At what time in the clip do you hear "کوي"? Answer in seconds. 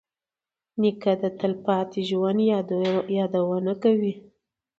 3.83-4.13